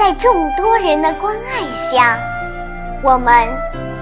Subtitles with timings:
[0.00, 1.60] 在众多人的关爱
[1.92, 2.18] 下，
[3.02, 3.34] 我们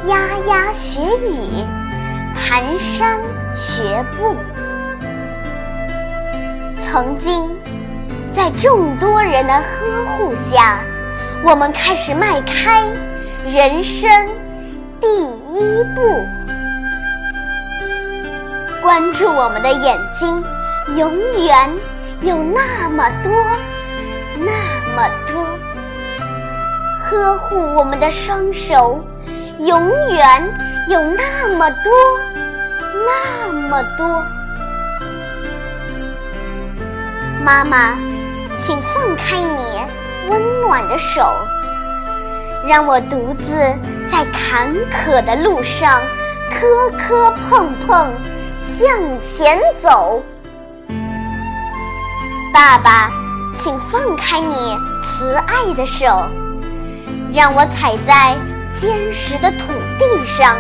[0.07, 1.67] 牙牙学语，
[2.37, 3.19] 蹒跚
[3.57, 4.37] 学步。
[6.79, 7.51] 曾经，
[8.31, 9.61] 在众多人的呵
[10.17, 10.79] 护下，
[11.43, 12.87] 我们开始迈开
[13.45, 14.09] 人生
[15.01, 16.01] 第一步。
[18.81, 20.45] 关注我们的眼睛，
[20.97, 21.11] 永
[21.45, 21.69] 远
[22.21, 23.33] 有那么多。
[24.41, 24.53] 那
[24.95, 25.45] 么多，
[27.11, 29.03] 呵护我们的双手，
[29.61, 30.43] 永远
[30.89, 31.93] 有那么多，
[33.07, 34.23] 那么多。
[37.43, 37.97] 妈妈，
[38.59, 39.83] 请放开你
[40.29, 41.35] 温暖的手，
[42.67, 43.55] 让我独自
[44.07, 46.03] 在坎坷的路上
[46.51, 48.13] 磕磕碰碰
[48.61, 48.87] 向
[49.23, 50.23] 前走。
[52.53, 53.11] 爸爸。
[53.57, 54.55] 请放开你
[55.03, 56.25] 慈爱的手，
[57.33, 58.37] 让我踩在
[58.77, 60.57] 坚实的土地上，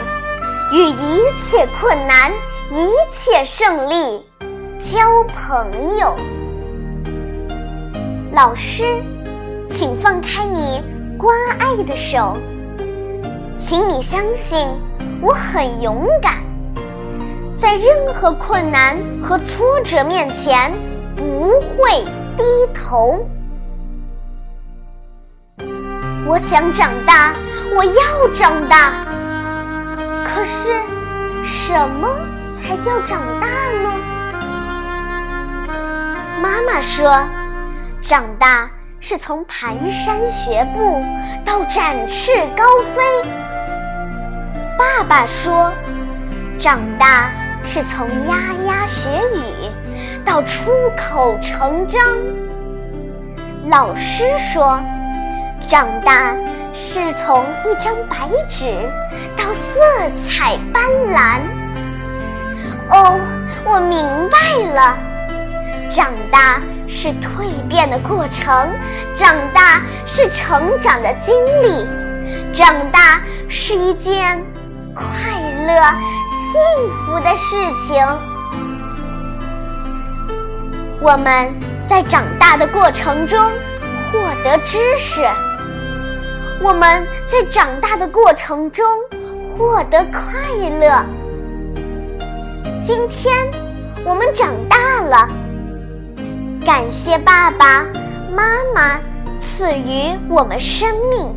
[0.72, 2.30] 与一切困难、
[2.70, 4.25] 一切胜利
[4.80, 6.16] 交朋友。
[8.33, 8.84] 老师，
[9.70, 10.83] 请放开你
[11.19, 12.36] 关爱的手，
[13.58, 14.69] 请你相信
[15.22, 16.34] 我很勇敢，
[17.56, 20.72] 在任何困难和挫折面前
[21.16, 22.05] 不会。
[22.38, 23.28] 低头，
[26.29, 27.33] 我想长大，
[27.75, 28.93] 我要长大。
[30.27, 30.75] 可是，
[31.43, 32.07] 什么
[32.53, 33.47] 才叫长大
[33.83, 33.95] 呢？
[36.43, 37.27] 妈妈说，
[38.03, 41.03] 长大是从蹒跚学步
[41.47, 42.62] 到展翅高
[42.94, 43.03] 飞。
[44.77, 45.72] 爸爸说，
[46.59, 47.33] 长大
[47.65, 48.37] 是从牙
[48.67, 49.72] 牙学语。
[50.27, 52.03] 到出口成章。
[53.71, 54.78] 老师说，
[55.69, 56.34] 长大
[56.73, 58.65] 是从一张白纸
[59.37, 59.83] 到色
[60.27, 61.41] 彩斑斓。
[62.89, 63.21] 哦，
[63.67, 64.39] 我明白
[64.75, 64.97] 了，
[65.91, 66.59] 长大
[66.89, 68.71] 是蜕变的过程，
[69.15, 71.87] 长大是成长的经历，
[72.50, 74.43] 长大是一件
[74.95, 75.05] 快
[75.67, 75.83] 乐、
[76.49, 76.59] 幸
[77.05, 77.56] 福的事
[77.87, 78.03] 情。
[81.03, 81.53] 我们
[81.87, 83.39] 在长大的过程中
[84.11, 85.21] 获得知识，
[86.60, 88.84] 我们在长大的过程中
[89.50, 91.04] 获得快乐。
[92.84, 93.32] 今天
[94.04, 95.28] 我们长大了，
[96.64, 97.86] 感谢爸爸
[98.34, 99.00] 妈妈
[99.38, 101.32] 赐予我们生命，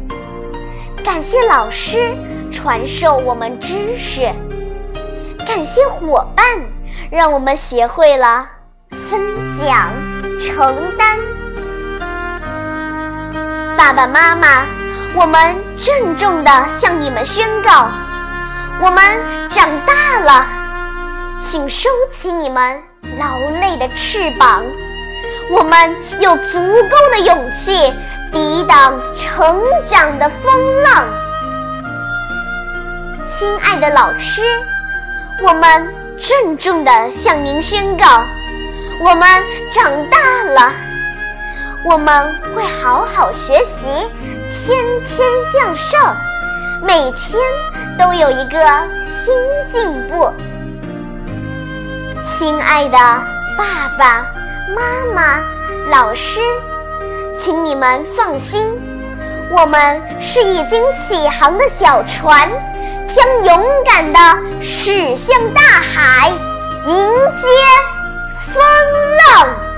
[1.04, 2.16] 感谢老师
[2.52, 4.22] 传授我们知识，
[5.46, 6.46] 感谢伙伴
[7.12, 8.50] 让我们学会了。
[9.10, 9.20] 分
[9.60, 9.92] 享、
[10.40, 11.20] 承担，
[13.78, 14.66] 爸爸妈妈，
[15.14, 17.90] 我们郑重地向你们宣告：
[18.82, 19.04] 我们
[19.50, 20.46] 长大了，
[21.38, 22.82] 请收起你们
[23.20, 24.64] 劳累的翅膀，
[25.52, 27.94] 我们有足够的勇气
[28.32, 31.06] 抵挡成长的风浪。
[33.26, 34.44] 亲爱的老师，
[35.44, 38.24] 我们郑重地向您宣告。
[39.04, 39.28] 我们
[39.70, 40.72] 长大了，
[41.84, 44.08] 我们会好好学习，
[44.64, 46.16] 天天向上，
[46.84, 47.42] 每天
[47.98, 48.60] 都有一个
[49.08, 49.34] 新
[49.72, 50.32] 进步。
[52.22, 52.98] 亲爱的
[53.58, 54.24] 爸爸
[54.76, 55.40] 妈妈、
[55.90, 56.40] 老师，
[57.36, 58.64] 请你们放心，
[59.50, 62.48] 我们是已经起航的小船，
[63.16, 64.20] 将勇敢的
[64.62, 66.30] 驶向大海，
[66.86, 66.96] 迎
[67.42, 67.48] 接。
[68.54, 68.62] 风
[69.18, 69.71] 浪。